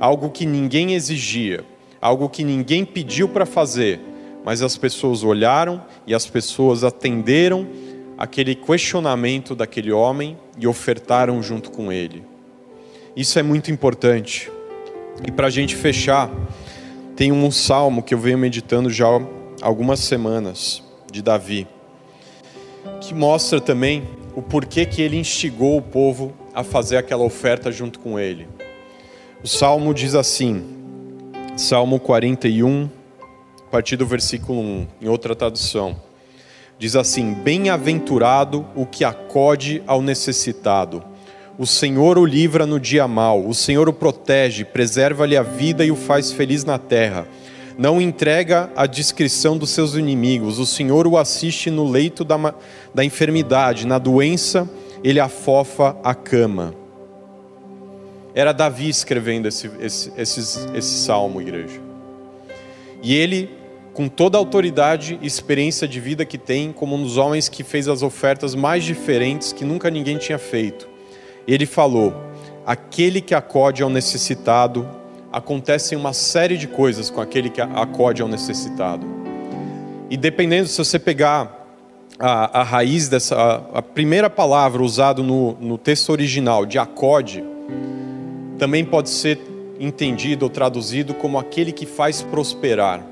Algo 0.00 0.30
que 0.30 0.44
ninguém 0.44 0.94
exigia, 0.94 1.64
algo 2.00 2.28
que 2.28 2.42
ninguém 2.42 2.84
pediu 2.84 3.28
para 3.28 3.46
fazer, 3.46 4.00
mas 4.46 4.62
as 4.62 4.76
pessoas 4.76 5.24
olharam 5.24 5.82
e 6.06 6.14
as 6.14 6.24
pessoas 6.24 6.84
atenderam 6.84 7.66
aquele 8.16 8.54
questionamento 8.54 9.56
daquele 9.56 9.90
homem 9.90 10.38
e 10.56 10.68
ofertaram 10.68 11.42
junto 11.42 11.68
com 11.68 11.90
ele. 11.90 12.22
Isso 13.16 13.40
é 13.40 13.42
muito 13.42 13.72
importante. 13.72 14.48
E 15.26 15.32
para 15.32 15.48
a 15.48 15.50
gente 15.50 15.74
fechar, 15.74 16.30
tem 17.16 17.32
um 17.32 17.50
salmo 17.50 18.04
que 18.04 18.14
eu 18.14 18.20
venho 18.20 18.38
meditando 18.38 18.88
já 18.88 19.06
há 19.08 19.20
algumas 19.62 19.98
semanas, 19.98 20.80
de 21.10 21.22
Davi, 21.22 21.66
que 23.00 23.12
mostra 23.12 23.60
também 23.60 24.04
o 24.36 24.42
porquê 24.42 24.86
que 24.86 25.02
ele 25.02 25.16
instigou 25.16 25.76
o 25.76 25.82
povo 25.82 26.32
a 26.54 26.62
fazer 26.62 26.98
aquela 26.98 27.24
oferta 27.24 27.72
junto 27.72 27.98
com 27.98 28.16
ele. 28.16 28.46
O 29.42 29.48
salmo 29.48 29.92
diz 29.92 30.14
assim, 30.14 30.62
Salmo 31.56 31.98
41, 31.98 32.88
a 33.66 33.70
partir 33.70 33.96
do 33.96 34.06
versículo 34.06 34.60
1, 34.60 34.86
em 35.02 35.08
outra 35.08 35.34
tradução. 35.34 35.96
Diz 36.78 36.96
assim: 36.96 37.34
Bem-aventurado 37.34 38.66
o 38.74 38.86
que 38.86 39.04
acode 39.04 39.82
ao 39.86 40.00
necessitado 40.00 41.02
o 41.58 41.66
Senhor 41.66 42.18
o 42.18 42.24
livra 42.24 42.66
no 42.66 42.78
dia 42.78 43.08
mau, 43.08 43.46
o 43.46 43.54
Senhor 43.54 43.88
o 43.88 43.92
protege, 43.92 44.64
preserva-lhe 44.64 45.36
a 45.36 45.42
vida 45.42 45.84
e 45.84 45.90
o 45.90 45.96
faz 45.96 46.30
feliz 46.30 46.64
na 46.64 46.78
terra. 46.78 47.26
Não 47.78 48.00
entrega 48.00 48.70
a 48.76 48.86
discrição 48.86 49.56
dos 49.56 49.70
seus 49.70 49.94
inimigos, 49.94 50.58
o 50.58 50.66
Senhor 50.66 51.06
o 51.06 51.16
assiste 51.16 51.70
no 51.70 51.88
leito 51.88 52.24
da, 52.24 52.54
da 52.94 53.04
enfermidade, 53.04 53.86
na 53.86 53.98
doença, 53.98 54.68
ele 55.02 55.20
afofa 55.20 55.96
a 56.02 56.14
cama. 56.14 56.74
Era 58.34 58.52
Davi 58.52 58.88
escrevendo 58.88 59.48
esse, 59.48 59.70
esse, 59.80 60.12
esse, 60.16 60.40
esse 60.74 60.98
salmo, 61.04 61.40
igreja. 61.40 61.85
E 63.02 63.14
ele, 63.14 63.50
com 63.92 64.08
toda 64.08 64.36
a 64.36 64.40
autoridade 64.40 65.18
e 65.22 65.26
experiência 65.26 65.86
de 65.86 66.00
vida 66.00 66.24
que 66.24 66.38
tem, 66.38 66.72
como 66.72 66.96
um 66.96 67.02
dos 67.02 67.16
homens 67.16 67.48
que 67.48 67.62
fez 67.62 67.88
as 67.88 68.02
ofertas 68.02 68.54
mais 68.54 68.84
diferentes 68.84 69.52
que 69.52 69.64
nunca 69.64 69.90
ninguém 69.90 70.18
tinha 70.18 70.38
feito 70.38 70.96
ele 71.46 71.66
falou: 71.66 72.14
aquele 72.66 73.20
que 73.20 73.34
acode 73.34 73.82
ao 73.82 73.90
necessitado, 73.90 74.88
acontecem 75.32 75.96
uma 75.96 76.12
série 76.12 76.56
de 76.56 76.66
coisas 76.66 77.10
com 77.10 77.20
aquele 77.20 77.48
que 77.48 77.60
acode 77.60 78.20
ao 78.20 78.28
necessitado. 78.28 79.06
E 80.10 80.16
dependendo, 80.16 80.68
se 80.68 80.78
você 80.78 80.98
pegar 80.98 81.66
a, 82.18 82.60
a 82.60 82.62
raiz 82.62 83.08
dessa, 83.08 83.36
a, 83.36 83.78
a 83.78 83.82
primeira 83.82 84.30
palavra 84.30 84.82
usada 84.82 85.22
no, 85.22 85.52
no 85.60 85.78
texto 85.78 86.10
original, 86.10 86.64
de 86.64 86.78
acode, 86.78 87.44
também 88.58 88.84
pode 88.84 89.10
ser 89.10 89.38
entendido 89.78 90.44
ou 90.44 90.50
traduzido 90.50 91.14
como 91.14 91.38
aquele 91.38 91.72
que 91.72 91.86
faz 91.86 92.22
prosperar. 92.22 93.04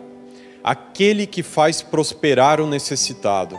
Aquele 0.62 1.26
que 1.26 1.42
faz 1.42 1.82
prosperar 1.82 2.60
o 2.60 2.66
necessitado. 2.66 3.58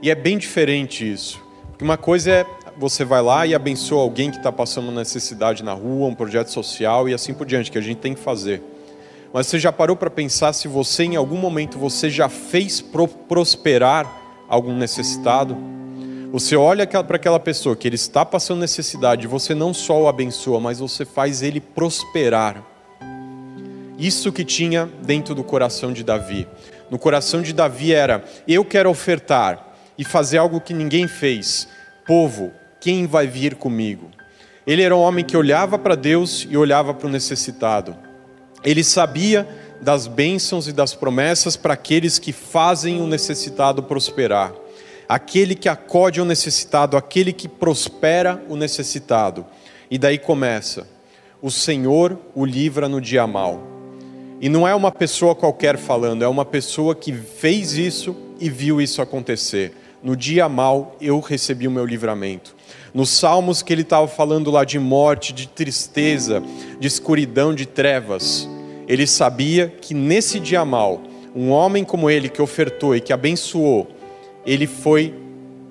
E 0.00 0.10
é 0.10 0.14
bem 0.14 0.38
diferente 0.38 1.10
isso. 1.10 1.40
Porque 1.70 1.84
uma 1.84 1.96
coisa 1.96 2.30
é 2.30 2.46
você 2.78 3.04
vai 3.04 3.20
lá 3.20 3.44
e 3.44 3.54
abençoa 3.54 4.02
alguém 4.02 4.30
que 4.30 4.36
está 4.36 4.52
passando 4.52 4.92
necessidade 4.92 5.64
na 5.64 5.72
rua, 5.72 6.06
um 6.06 6.14
projeto 6.14 6.48
social 6.48 7.08
e 7.08 7.14
assim 7.14 7.34
por 7.34 7.44
diante, 7.44 7.72
que 7.72 7.78
a 7.78 7.80
gente 7.80 7.98
tem 7.98 8.14
que 8.14 8.20
fazer. 8.20 8.62
Mas 9.32 9.48
você 9.48 9.58
já 9.58 9.72
parou 9.72 9.96
para 9.96 10.08
pensar 10.08 10.52
se 10.52 10.68
você, 10.68 11.02
em 11.04 11.16
algum 11.16 11.36
momento, 11.36 11.76
você 11.76 12.08
já 12.08 12.28
fez 12.28 12.80
pro 12.80 13.08
prosperar 13.08 14.06
algum 14.48 14.74
necessitado? 14.76 15.56
Você 16.30 16.54
olha 16.56 16.86
para 16.86 17.16
aquela 17.16 17.40
pessoa 17.40 17.74
que 17.74 17.88
ele 17.88 17.94
está 17.94 18.22
passando 18.22 18.60
necessidade, 18.60 19.26
você 19.26 19.54
não 19.54 19.72
só 19.72 20.02
o 20.02 20.08
abençoa, 20.08 20.60
mas 20.60 20.78
você 20.78 21.06
faz 21.06 21.40
ele 21.40 21.58
prosperar. 21.58 22.62
Isso 23.98 24.30
que 24.30 24.44
tinha 24.44 24.90
dentro 25.02 25.34
do 25.34 25.42
coração 25.42 25.90
de 25.90 26.04
Davi. 26.04 26.46
No 26.90 26.98
coração 26.98 27.40
de 27.40 27.54
Davi 27.54 27.94
era: 27.94 28.22
eu 28.46 28.62
quero 28.62 28.90
ofertar 28.90 29.74
e 29.96 30.04
fazer 30.04 30.36
algo 30.36 30.60
que 30.60 30.74
ninguém 30.74 31.08
fez. 31.08 31.66
Povo, 32.06 32.52
quem 32.78 33.06
vai 33.06 33.26
vir 33.26 33.54
comigo? 33.54 34.10
Ele 34.66 34.82
era 34.82 34.94
um 34.94 35.00
homem 35.00 35.24
que 35.24 35.36
olhava 35.36 35.78
para 35.78 35.94
Deus 35.94 36.46
e 36.48 36.58
olhava 36.58 36.92
para 36.92 37.08
o 37.08 37.10
necessitado. 37.10 37.96
Ele 38.62 38.84
sabia 38.84 39.48
das 39.80 40.06
bênçãos 40.06 40.68
e 40.68 40.72
das 40.74 40.94
promessas 40.94 41.56
para 41.56 41.72
aqueles 41.72 42.18
que 42.18 42.32
fazem 42.32 43.00
o 43.00 43.06
necessitado 43.06 43.82
prosperar. 43.82 44.52
Aquele 45.08 45.54
que 45.54 45.68
acode 45.68 46.20
ao 46.20 46.26
necessitado, 46.26 46.96
aquele 46.96 47.32
que 47.32 47.48
prospera 47.48 48.44
o 48.48 48.56
necessitado. 48.56 49.46
E 49.90 49.96
daí 49.96 50.18
começa: 50.18 50.86
o 51.40 51.50
Senhor 51.50 52.18
o 52.34 52.44
livra 52.44 52.88
no 52.88 53.00
dia 53.00 53.26
mal. 53.26 53.62
E 54.40 54.48
não 54.48 54.68
é 54.68 54.74
uma 54.74 54.92
pessoa 54.92 55.34
qualquer 55.34 55.76
falando, 55.76 56.22
é 56.22 56.28
uma 56.28 56.44
pessoa 56.44 56.94
que 56.94 57.12
fez 57.12 57.72
isso 57.72 58.14
e 58.38 58.48
viu 58.48 58.80
isso 58.80 59.02
acontecer. 59.02 59.74
No 60.02 60.14
dia 60.14 60.48
mal 60.48 60.96
eu 61.00 61.18
recebi 61.18 61.66
o 61.66 61.70
meu 61.70 61.84
livramento. 61.84 62.54
Nos 62.94 63.10
salmos 63.10 63.62
que 63.62 63.72
ele 63.72 63.82
estava 63.82 64.06
falando 64.06 64.50
lá 64.50 64.64
de 64.64 64.78
morte, 64.78 65.32
de 65.32 65.48
tristeza, 65.48 66.42
de 66.78 66.86
escuridão, 66.86 67.54
de 67.54 67.66
trevas, 67.66 68.48
ele 68.86 69.06
sabia 69.06 69.68
que 69.68 69.92
nesse 69.92 70.38
dia 70.38 70.64
mal, 70.64 71.02
um 71.34 71.50
homem 71.50 71.84
como 71.84 72.08
ele 72.08 72.28
que 72.28 72.40
ofertou 72.40 72.94
e 72.94 73.00
que 73.00 73.12
abençoou, 73.12 73.88
ele 74.44 74.66
foi, 74.66 75.14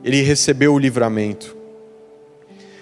ele 0.04 0.22
recebeu 0.22 0.74
o 0.74 0.80
livramento. 0.80 1.56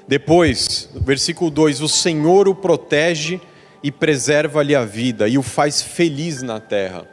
Depois, 0.07 0.89
versículo 0.95 1.49
2: 1.49 1.81
O 1.81 1.89
Senhor 1.89 2.47
o 2.47 2.55
protege 2.55 3.39
e 3.83 3.91
preserva-lhe 3.91 4.75
a 4.75 4.83
vida 4.83 5.27
e 5.27 5.37
o 5.37 5.41
faz 5.41 5.81
feliz 5.81 6.41
na 6.41 6.59
terra. 6.59 7.07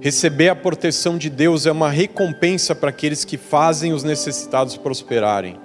Receber 0.00 0.48
a 0.48 0.56
proteção 0.56 1.18
de 1.18 1.28
Deus 1.28 1.66
é 1.66 1.72
uma 1.72 1.90
recompensa 1.90 2.74
para 2.74 2.90
aqueles 2.90 3.24
que 3.24 3.36
fazem 3.36 3.92
os 3.92 4.04
necessitados 4.04 4.76
prosperarem. 4.76 5.58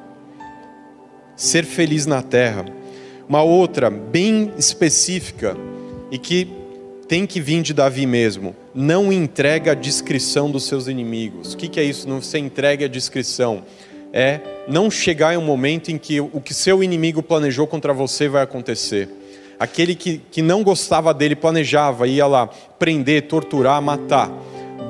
Ser 1.35 1.65
feliz 1.65 2.05
na 2.05 2.21
terra. 2.21 2.65
Uma 3.27 3.43
outra, 3.43 3.89
bem 3.89 4.51
específica, 4.57 5.55
e 6.09 6.17
que 6.17 6.60
tem 7.11 7.27
que 7.27 7.41
vir 7.41 7.61
de 7.61 7.73
Davi 7.73 8.05
mesmo. 8.05 8.55
Não 8.73 9.11
entrega 9.11 9.73
a 9.73 9.75
descrição 9.75 10.49
dos 10.49 10.63
seus 10.63 10.87
inimigos. 10.87 11.53
O 11.53 11.57
que 11.57 11.77
é 11.77 11.83
isso? 11.83 12.07
Não 12.07 12.21
se 12.21 12.39
entrega 12.39 12.85
a 12.85 12.87
descrição. 12.87 13.65
É 14.13 14.39
não 14.65 14.89
chegar 14.89 15.33
em 15.33 15.37
um 15.37 15.43
momento 15.43 15.91
em 15.91 15.97
que 15.97 16.21
o 16.21 16.39
que 16.39 16.53
seu 16.53 16.81
inimigo 16.81 17.21
planejou 17.21 17.67
contra 17.67 17.91
você 17.91 18.29
vai 18.29 18.41
acontecer 18.41 19.09
aquele 19.59 19.93
que, 19.93 20.21
que 20.31 20.41
não 20.41 20.63
gostava 20.63 21.13
dele 21.13 21.35
planejava, 21.35 22.07
ia 22.07 22.25
lá 22.25 22.47
prender, 22.79 23.27
torturar, 23.27 23.81
matar. 23.81 24.31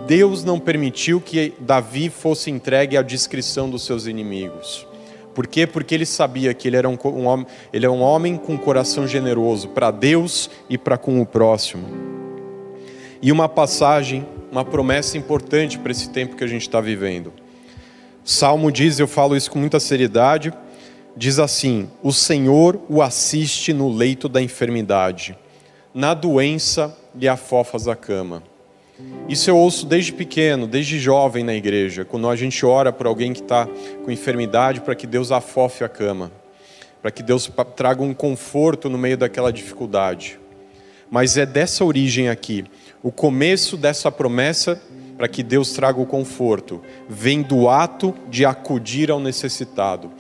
Deus 0.06 0.44
não 0.44 0.60
permitiu 0.60 1.20
que 1.20 1.54
Davi 1.60 2.08
fosse 2.08 2.52
entregue 2.52 2.98
à 2.98 3.02
descrição 3.02 3.68
dos 3.68 3.84
seus 3.84 4.06
inimigos. 4.06 4.86
Por 5.34 5.48
quê? 5.48 5.66
Porque 5.66 5.96
ele 5.96 6.06
sabia 6.06 6.54
que 6.54 6.68
ele 6.68 6.78
era 6.78 6.90
um, 6.90 6.98
um 7.06 7.26
homem, 7.26 7.46
ele 7.72 7.86
é 7.86 7.90
um 7.90 8.02
homem 8.02 8.38
com 8.38 8.54
um 8.54 8.58
coração 8.58 9.08
generoso 9.08 9.70
para 9.70 9.92
Deus 9.92 10.50
e 10.70 10.78
para 10.78 10.98
com 10.98 11.22
o 11.22 11.26
próximo. 11.26 11.88
E 13.22 13.32
uma 13.32 13.48
passagem, 13.48 14.26
uma 14.52 14.66
promessa 14.66 15.18
importante 15.18 15.78
para 15.78 15.92
esse 15.92 16.10
tempo 16.10 16.36
que 16.36 16.44
a 16.44 16.48
gente 16.48 16.64
está 16.64 16.82
vivendo. 16.82 17.32
O 18.26 18.30
Salmo 18.30 18.72
diz, 18.72 19.00
eu 19.00 19.08
falo 19.08 19.36
isso 19.36 19.50
com 19.50 19.60
muita 19.60 19.80
seriedade, 19.80 20.54
diz 21.16 21.40
assim: 21.40 21.90
O 22.04 22.12
Senhor 22.12 22.80
o 22.90 23.02
assiste 23.02 23.74
no 23.74 23.90
leito 23.90 24.28
da 24.28 24.42
enfermidade, 24.42 25.38
na 25.94 26.14
doença 26.14 26.96
lhe 27.16 27.28
afofas 27.28 27.88
a 27.88 27.96
cama. 27.96 28.44
Isso 29.28 29.50
eu 29.50 29.58
ouço 29.58 29.86
desde 29.86 30.12
pequeno, 30.12 30.68
desde 30.68 31.00
jovem 31.00 31.44
na 31.44 31.54
igreja, 31.54 32.04
quando 32.04 32.30
a 32.30 32.36
gente 32.36 32.66
ora 32.66 32.92
por 32.92 33.08
alguém 33.08 33.34
que 33.34 33.42
está 33.42 33.68
com 34.04 34.12
enfermidade, 34.12 34.82
para 34.82 34.96
que 34.96 35.08
Deus 35.08 35.32
afofe 35.32 35.84
a 35.84 35.90
cama, 35.90 36.32
para 37.02 37.12
que 37.12 37.24
Deus 37.24 37.50
traga 37.76 38.04
um 38.04 38.14
conforto 38.14 38.90
no 38.90 38.98
meio 38.98 39.18
daquela 39.18 39.52
dificuldade. 39.52 40.40
Mas 41.10 41.38
é 41.38 41.46
dessa 41.46 41.86
origem 41.86 42.30
aqui, 42.30 42.66
o 43.02 43.12
começo 43.12 43.78
dessa 43.78 44.12
promessa 44.12 44.82
para 45.18 45.28
que 45.28 45.44
Deus 45.44 45.72
traga 45.72 46.00
o 46.02 46.06
conforto, 46.06 46.82
vem 47.08 47.42
do 47.42 47.70
ato 47.70 48.14
de 48.30 48.44
acudir 48.44 49.12
ao 49.12 49.20
necessitado 49.20 50.12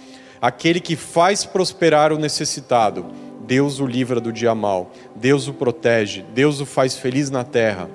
Aquele 0.41 0.79
que 0.79 0.95
faz 0.95 1.45
prosperar 1.45 2.11
o 2.11 2.17
necessitado, 2.17 3.05
Deus 3.45 3.79
o 3.79 3.85
livra 3.85 4.19
do 4.19 4.33
dia 4.33 4.55
mal, 4.55 4.91
Deus 5.15 5.47
o 5.47 5.53
protege, 5.53 6.25
Deus 6.33 6.59
o 6.59 6.65
faz 6.65 6.97
feliz 6.97 7.29
na 7.29 7.43
terra. 7.43 7.88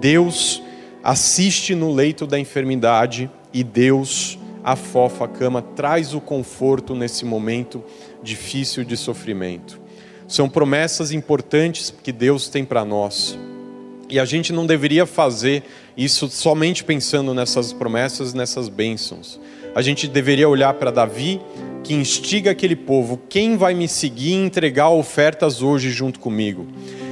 Deus 0.00 0.62
assiste 1.02 1.74
no 1.74 1.92
leito 1.92 2.26
da 2.26 2.38
enfermidade 2.38 3.30
e 3.52 3.62
Deus 3.62 4.38
afofa 4.64 5.26
a 5.26 5.28
cama, 5.28 5.60
traz 5.60 6.14
o 6.14 6.20
conforto 6.20 6.94
nesse 6.94 7.24
momento 7.24 7.84
difícil 8.22 8.82
de 8.82 8.96
sofrimento. 8.96 9.78
São 10.26 10.48
promessas 10.48 11.12
importantes 11.12 11.92
que 12.02 12.10
Deus 12.10 12.48
tem 12.48 12.64
para 12.64 12.84
nós. 12.84 13.38
E 14.08 14.18
a 14.18 14.24
gente 14.24 14.52
não 14.52 14.66
deveria 14.66 15.04
fazer 15.04 15.62
isso 15.96 16.28
somente 16.28 16.82
pensando 16.82 17.34
nessas 17.34 17.72
promessas, 17.72 18.32
nessas 18.32 18.68
bênçãos. 18.68 19.38
A 19.74 19.82
gente 19.82 20.08
deveria 20.08 20.48
olhar 20.48 20.72
para 20.74 20.90
Davi, 20.90 21.40
que 21.82 21.94
instiga 21.94 22.50
aquele 22.50 22.76
povo: 22.76 23.20
quem 23.28 23.56
vai 23.56 23.74
me 23.74 23.88
seguir 23.88 24.30
e 24.30 24.46
entregar 24.46 24.88
ofertas 24.90 25.62
hoje 25.62 25.90
junto 25.90 26.20
comigo? 26.20 26.66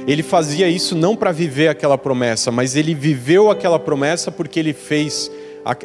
Ele 0.07 0.21
fazia 0.21 0.67
isso 0.67 0.95
não 0.95 1.15
para 1.15 1.31
viver 1.31 1.69
aquela 1.69 1.97
promessa, 1.97 2.51
mas 2.51 2.75
ele 2.75 2.93
viveu 2.93 3.49
aquela 3.49 3.79
promessa 3.79 4.31
porque 4.31 4.59
ele 4.59 4.73
fez 4.73 5.31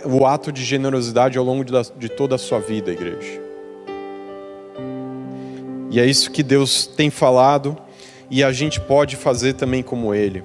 o 0.04 0.26
ato 0.26 0.50
de 0.50 0.64
generosidade 0.64 1.38
ao 1.38 1.44
longo 1.44 1.64
de 1.64 2.08
toda 2.08 2.34
a 2.34 2.38
sua 2.38 2.58
vida, 2.58 2.90
igreja. 2.90 3.40
E 5.90 6.00
é 6.00 6.04
isso 6.04 6.30
que 6.30 6.42
Deus 6.42 6.86
tem 6.86 7.10
falado 7.10 7.76
e 8.30 8.42
a 8.42 8.52
gente 8.52 8.80
pode 8.80 9.16
fazer 9.16 9.54
também 9.54 9.82
como 9.82 10.12
Ele. 10.12 10.42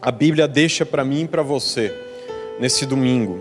A 0.00 0.10
Bíblia 0.10 0.46
deixa 0.46 0.86
para 0.86 1.04
mim 1.04 1.22
e 1.22 1.28
para 1.28 1.42
você, 1.42 1.92
nesse 2.58 2.86
domingo, 2.86 3.40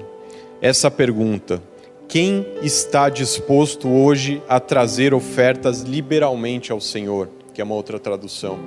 essa 0.62 0.90
pergunta: 0.90 1.62
quem 2.08 2.46
está 2.62 3.08
disposto 3.08 3.88
hoje 3.88 4.42
a 4.50 4.60
trazer 4.60 5.14
ofertas 5.14 5.82
liberalmente 5.82 6.72
ao 6.72 6.82
Senhor? 6.82 7.30
Que 7.54 7.62
é 7.62 7.64
uma 7.64 7.76
outra 7.76 8.00
tradução. 8.00 8.60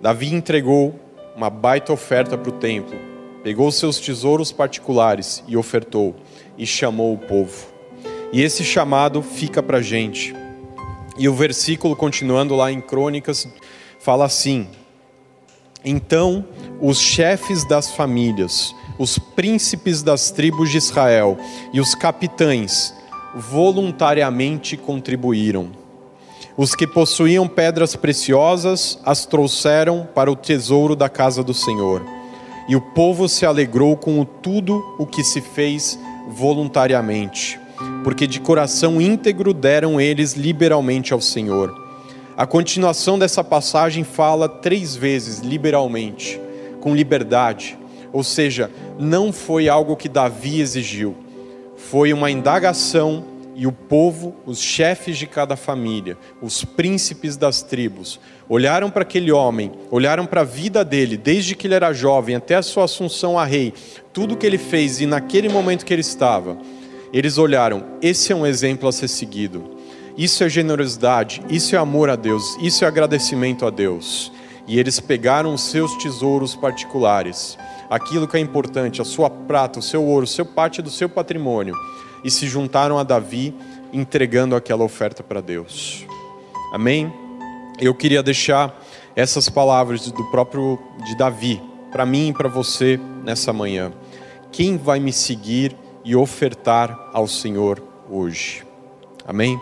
Davi 0.00 0.32
entregou 0.32 0.94
uma 1.36 1.50
baita 1.50 1.92
oferta 1.92 2.38
para 2.38 2.48
o 2.48 2.52
templo, 2.52 2.96
pegou 3.42 3.70
seus 3.72 3.98
tesouros 3.98 4.52
particulares 4.52 5.42
e 5.48 5.56
ofertou, 5.56 6.14
e 6.56 6.64
chamou 6.64 7.14
o 7.14 7.18
povo. 7.18 7.66
E 8.32 8.42
esse 8.42 8.62
chamado 8.62 9.22
fica 9.22 9.62
para 9.62 9.78
a 9.78 9.82
gente. 9.82 10.34
E 11.18 11.28
o 11.28 11.34
versículo, 11.34 11.96
continuando 11.96 12.54
lá 12.54 12.70
em 12.70 12.80
Crônicas, 12.80 13.48
fala 13.98 14.24
assim: 14.24 14.68
Então 15.84 16.46
os 16.80 17.00
chefes 17.00 17.66
das 17.66 17.90
famílias, 17.90 18.72
os 18.98 19.18
príncipes 19.18 20.02
das 20.02 20.30
tribos 20.30 20.70
de 20.70 20.78
Israel 20.78 21.36
e 21.72 21.80
os 21.80 21.94
capitães 21.94 22.94
voluntariamente 23.34 24.76
contribuíram. 24.76 25.77
Os 26.58 26.74
que 26.74 26.88
possuíam 26.88 27.46
pedras 27.46 27.94
preciosas 27.94 28.98
as 29.04 29.24
trouxeram 29.24 30.08
para 30.12 30.28
o 30.28 30.34
tesouro 30.34 30.96
da 30.96 31.08
casa 31.08 31.40
do 31.40 31.54
Senhor 31.54 32.04
e 32.68 32.74
o 32.74 32.80
povo 32.80 33.28
se 33.28 33.46
alegrou 33.46 33.96
com 33.96 34.24
tudo 34.24 34.84
o 34.98 35.06
que 35.06 35.22
se 35.22 35.40
fez 35.40 35.96
voluntariamente, 36.28 37.60
porque 38.02 38.26
de 38.26 38.40
coração 38.40 39.00
íntegro 39.00 39.54
deram 39.54 40.00
eles 40.00 40.32
liberalmente 40.32 41.12
ao 41.12 41.20
Senhor. 41.20 41.72
A 42.36 42.44
continuação 42.44 43.16
dessa 43.16 43.44
passagem 43.44 44.02
fala 44.02 44.48
três 44.48 44.96
vezes 44.96 45.38
liberalmente, 45.38 46.40
com 46.80 46.92
liberdade, 46.92 47.78
ou 48.12 48.24
seja, 48.24 48.68
não 48.98 49.32
foi 49.32 49.68
algo 49.68 49.94
que 49.94 50.08
Davi 50.08 50.60
exigiu, 50.60 51.14
foi 51.76 52.12
uma 52.12 52.32
indagação 52.32 53.37
e 53.58 53.66
o 53.66 53.72
povo, 53.72 54.36
os 54.46 54.60
chefes 54.60 55.18
de 55.18 55.26
cada 55.26 55.56
família, 55.56 56.16
os 56.40 56.64
príncipes 56.64 57.36
das 57.36 57.60
tribos, 57.60 58.20
olharam 58.48 58.88
para 58.88 59.02
aquele 59.02 59.32
homem, 59.32 59.72
olharam 59.90 60.24
para 60.24 60.42
a 60.42 60.44
vida 60.44 60.84
dele, 60.84 61.16
desde 61.16 61.56
que 61.56 61.66
ele 61.66 61.74
era 61.74 61.92
jovem 61.92 62.36
até 62.36 62.54
a 62.54 62.62
sua 62.62 62.84
assunção 62.84 63.36
a 63.36 63.44
rei, 63.44 63.74
tudo 64.12 64.36
que 64.36 64.46
ele 64.46 64.58
fez 64.58 65.00
e 65.00 65.06
naquele 65.06 65.48
momento 65.48 65.84
que 65.84 65.92
ele 65.92 66.02
estava, 66.02 66.56
eles 67.12 67.36
olharam: 67.36 67.84
esse 68.00 68.32
é 68.32 68.36
um 68.36 68.46
exemplo 68.46 68.88
a 68.88 68.92
ser 68.92 69.08
seguido. 69.08 69.76
Isso 70.16 70.44
é 70.44 70.48
generosidade, 70.48 71.42
isso 71.50 71.74
é 71.74 71.78
amor 71.80 72.10
a 72.10 72.16
Deus, 72.16 72.56
isso 72.62 72.84
é 72.84 72.86
agradecimento 72.88 73.66
a 73.66 73.70
Deus. 73.70 74.30
E 74.68 74.78
eles 74.78 75.00
pegaram 75.00 75.52
os 75.52 75.62
seus 75.62 75.96
tesouros 75.96 76.54
particulares, 76.54 77.58
aquilo 77.90 78.28
que 78.28 78.36
é 78.36 78.40
importante, 78.40 79.02
a 79.02 79.04
sua 79.04 79.28
prata, 79.28 79.80
o 79.80 79.82
seu 79.82 80.04
ouro, 80.04 80.28
seu 80.28 80.46
parte 80.46 80.80
do 80.80 80.90
seu 80.90 81.08
patrimônio 81.08 81.74
e 82.24 82.30
se 82.30 82.46
juntaram 82.46 82.98
a 82.98 83.02
Davi, 83.02 83.54
entregando 83.92 84.54
aquela 84.54 84.84
oferta 84.84 85.22
para 85.22 85.40
Deus. 85.40 86.04
Amém? 86.72 87.12
Eu 87.80 87.94
queria 87.94 88.22
deixar 88.22 88.84
essas 89.14 89.48
palavras 89.48 90.10
do 90.10 90.24
próprio 90.30 90.78
de 91.04 91.16
Davi 91.16 91.60
para 91.90 92.04
mim 92.04 92.28
e 92.28 92.32
para 92.32 92.48
você 92.48 92.98
nessa 93.24 93.52
manhã. 93.52 93.92
Quem 94.52 94.76
vai 94.76 95.00
me 95.00 95.12
seguir 95.12 95.76
e 96.04 96.14
ofertar 96.14 97.10
ao 97.12 97.26
Senhor 97.26 97.82
hoje? 98.10 98.64
Amém? 99.26 99.60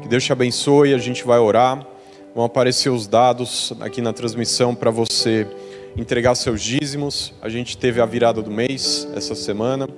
Que 0.00 0.08
Deus 0.08 0.24
te 0.24 0.32
abençoe, 0.32 0.94
a 0.94 0.98
gente 0.98 1.24
vai 1.24 1.38
orar. 1.38 1.86
Vão 2.34 2.44
aparecer 2.44 2.90
os 2.90 3.06
dados 3.06 3.72
aqui 3.80 4.00
na 4.00 4.12
transmissão 4.12 4.74
para 4.74 4.90
você 4.90 5.46
entregar 5.96 6.34
seus 6.34 6.62
dízimos. 6.62 7.34
A 7.42 7.48
gente 7.48 7.76
teve 7.76 8.00
a 8.00 8.06
virada 8.06 8.40
do 8.40 8.50
mês 8.50 9.08
essa 9.14 9.34
semana. 9.34 9.88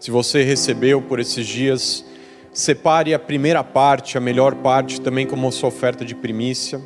Se 0.00 0.12
você 0.12 0.44
recebeu 0.44 1.02
por 1.02 1.18
esses 1.18 1.44
dias, 1.44 2.04
separe 2.52 3.12
a 3.12 3.18
primeira 3.18 3.64
parte, 3.64 4.16
a 4.16 4.20
melhor 4.20 4.54
parte, 4.54 5.00
também 5.00 5.26
como 5.26 5.50
sua 5.50 5.70
oferta 5.70 6.04
de 6.04 6.14
primícia. 6.14 6.80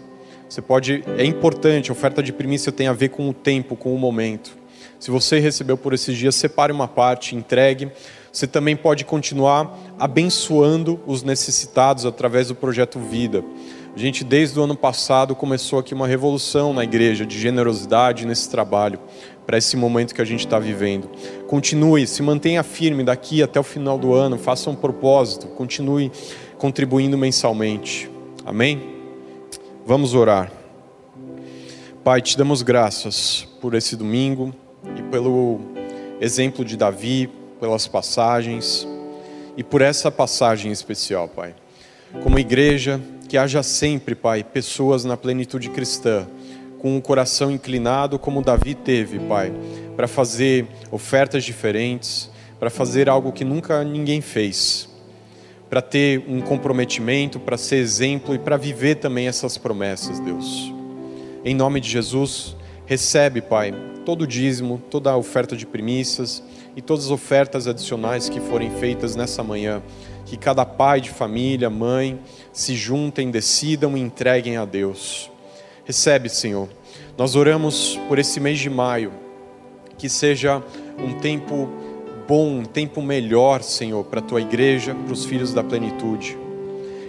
Você 0.48 0.62
pode, 0.62 1.04
é 1.18 1.24
importante, 1.24 1.90
a 1.90 1.92
oferta 1.92 2.22
de 2.22 2.32
primícia 2.32 2.72
tem 2.72 2.88
a 2.88 2.92
ver 2.94 3.10
com 3.10 3.28
o 3.28 3.34
tempo, 3.34 3.76
com 3.76 3.94
o 3.94 3.98
momento. 3.98 4.56
Se 4.98 5.10
você 5.10 5.38
recebeu 5.38 5.76
por 5.76 5.92
esses 5.92 6.16
dias, 6.16 6.34
separe 6.34 6.72
uma 6.72 6.88
parte, 6.88 7.36
entregue. 7.36 7.90
Você 8.32 8.46
também 8.46 8.74
pode 8.74 9.04
continuar 9.04 9.78
abençoando 9.98 10.98
os 11.06 11.22
necessitados 11.22 12.06
através 12.06 12.48
do 12.48 12.54
projeto 12.54 12.98
Vida. 12.98 13.44
A 13.94 13.98
gente, 13.98 14.24
desde 14.24 14.58
o 14.58 14.62
ano 14.62 14.74
passado, 14.74 15.34
começou 15.34 15.78
aqui 15.78 15.92
uma 15.92 16.06
revolução 16.06 16.72
na 16.72 16.82
igreja 16.82 17.26
de 17.26 17.38
generosidade 17.38 18.26
nesse 18.26 18.48
trabalho 18.48 18.98
para 19.46 19.58
esse 19.58 19.76
momento 19.76 20.14
que 20.14 20.22
a 20.22 20.24
gente 20.24 20.40
está 20.40 20.58
vivendo. 20.58 21.08
Continue, 21.46 22.06
se 22.06 22.22
mantenha 22.22 22.62
firme 22.62 23.02
daqui 23.02 23.42
até 23.42 23.58
o 23.58 23.62
final 23.62 23.98
do 23.98 24.14
ano, 24.14 24.38
faça 24.38 24.70
um 24.70 24.74
propósito, 24.74 25.48
continue 25.48 26.10
contribuindo 26.58 27.18
mensalmente. 27.18 28.10
Amém? 28.44 28.80
Vamos 29.84 30.14
orar. 30.14 30.50
Pai, 32.04 32.20
te 32.20 32.36
damos 32.36 32.62
graças 32.62 33.46
por 33.60 33.74
esse 33.74 33.96
domingo 33.96 34.54
e 34.96 35.02
pelo 35.02 35.60
exemplo 36.20 36.64
de 36.64 36.76
Davi, 36.76 37.28
pelas 37.60 37.86
passagens 37.86 38.86
e 39.56 39.62
por 39.62 39.82
essa 39.82 40.10
passagem 40.10 40.72
especial, 40.72 41.28
Pai. 41.28 41.54
Como 42.22 42.38
igreja, 42.38 43.00
que 43.28 43.38
haja 43.38 43.62
sempre, 43.62 44.14
Pai, 44.14 44.44
pessoas 44.44 45.04
na 45.04 45.16
plenitude 45.16 45.70
cristã 45.70 46.26
com 46.82 46.96
o 46.96 47.00
coração 47.00 47.48
inclinado 47.48 48.18
como 48.18 48.42
Davi 48.42 48.74
teve, 48.74 49.20
Pai, 49.20 49.54
para 49.94 50.08
fazer 50.08 50.66
ofertas 50.90 51.44
diferentes, 51.44 52.28
para 52.58 52.70
fazer 52.70 53.08
algo 53.08 53.30
que 53.30 53.44
nunca 53.44 53.84
ninguém 53.84 54.20
fez, 54.20 54.88
para 55.70 55.80
ter 55.80 56.24
um 56.26 56.40
comprometimento, 56.40 57.38
para 57.38 57.56
ser 57.56 57.76
exemplo 57.76 58.34
e 58.34 58.38
para 58.38 58.56
viver 58.56 58.96
também 58.96 59.28
essas 59.28 59.56
promessas, 59.56 60.18
Deus. 60.18 60.74
Em 61.44 61.54
nome 61.54 61.80
de 61.80 61.88
Jesus, 61.88 62.56
recebe, 62.84 63.40
Pai, 63.40 63.72
todo 64.04 64.22
o 64.22 64.26
dízimo, 64.26 64.82
toda 64.90 65.12
a 65.12 65.16
oferta 65.16 65.56
de 65.56 65.64
primícias 65.64 66.42
e 66.74 66.82
todas 66.82 67.04
as 67.04 67.10
ofertas 67.12 67.68
adicionais 67.68 68.28
que 68.28 68.40
forem 68.40 68.70
feitas 68.72 69.14
nessa 69.14 69.42
manhã. 69.44 69.80
Que 70.26 70.36
cada 70.36 70.64
pai 70.64 71.00
de 71.00 71.10
família, 71.10 71.70
mãe, 71.70 72.18
se 72.52 72.74
juntem, 72.74 73.30
decidam 73.30 73.96
e 73.96 74.00
entreguem 74.00 74.56
a 74.56 74.64
Deus. 74.64 75.31
Recebe, 75.92 76.30
Senhor. 76.30 76.70
Nós 77.18 77.36
oramos 77.36 78.00
por 78.08 78.18
esse 78.18 78.40
mês 78.40 78.58
de 78.58 78.70
maio, 78.70 79.12
que 79.98 80.08
seja 80.08 80.62
um 80.98 81.18
tempo 81.18 81.68
bom, 82.26 82.60
um 82.60 82.64
tempo 82.64 83.02
melhor, 83.02 83.62
Senhor, 83.62 84.02
para 84.04 84.20
a 84.20 84.22
tua 84.22 84.40
igreja, 84.40 84.94
para 84.94 85.12
os 85.12 85.26
filhos 85.26 85.52
da 85.52 85.62
plenitude. 85.62 86.38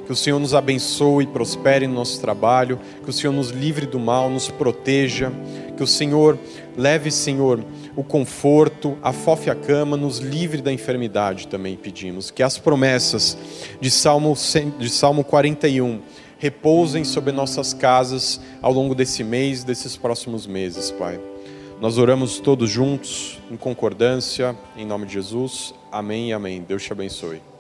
Que 0.06 0.12
o 0.12 0.16
Senhor 0.18 0.38
nos 0.38 0.54
abençoe 0.54 1.24
e 1.24 1.28
prospere 1.28 1.88
no 1.88 1.94
nosso 1.94 2.20
trabalho, 2.20 2.78
que 3.02 3.10
o 3.10 3.14
Senhor 3.14 3.32
nos 3.32 3.52
livre 3.52 3.86
do 3.86 4.02
mal, 4.02 4.30
nos 4.30 4.50
proteja, 4.50 5.32
que 5.78 5.82
o 5.82 5.88
Senhor 5.88 6.38
leve, 6.78 7.10
Senhor, 7.10 7.64
o 7.96 8.04
conforto, 8.04 8.98
afofe 9.02 9.50
a 9.50 9.56
cama, 9.56 9.96
nos 9.96 10.18
livre 10.18 10.62
da 10.62 10.74
enfermidade 10.74 11.48
também 11.48 11.78
pedimos. 11.78 12.30
Que 12.30 12.44
as 12.44 12.58
promessas 12.58 13.38
de 13.80 13.90
Salmo, 13.90 14.36
de 14.78 14.90
Salmo 14.90 15.24
41 15.24 16.02
repousem 16.44 17.06
sobre 17.06 17.32
nossas 17.32 17.74
casas 17.74 18.38
ao 18.62 18.74
longo 18.74 18.94
desse 18.94 19.24
mês, 19.24 19.64
desses 19.64 19.96
próximos 19.96 20.46
meses, 20.46 20.92
Pai. 20.92 21.18
Nós 21.80 21.98
oramos 21.98 22.38
todos 22.38 22.70
juntos, 22.70 23.40
em 23.50 23.56
concordância, 23.56 24.54
em 24.76 24.86
nome 24.86 25.06
de 25.06 25.14
Jesus. 25.14 25.74
Amém 25.90 26.32
e 26.32 26.34
amém. 26.34 26.62
Deus 26.62 26.84
te 26.84 26.92
abençoe. 26.92 27.53